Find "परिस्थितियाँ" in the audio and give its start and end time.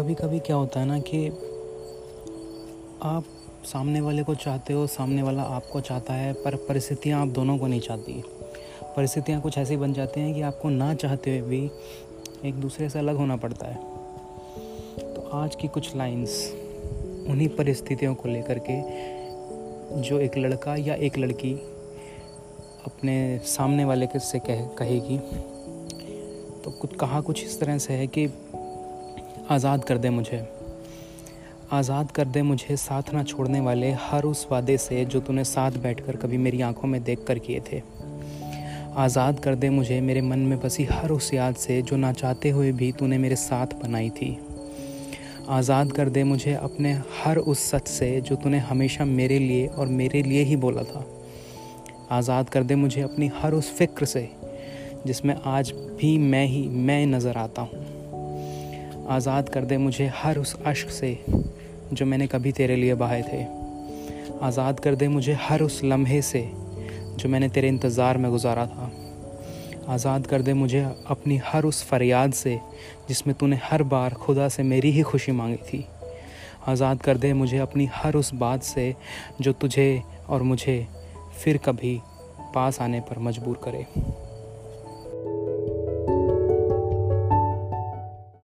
6.54-7.22, 8.96-9.40